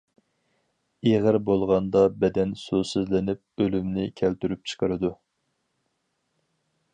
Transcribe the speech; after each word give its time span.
ئېغىر 1.09 1.35
بولغاندا 1.49 2.01
بەدەن 2.23 2.55
سۇسىزلىنىپ 2.61 3.65
ئۆلۈمنى 3.67 4.07
كەلتۈرۈپ 4.23 4.65
چىقىرىدۇ. 4.73 5.13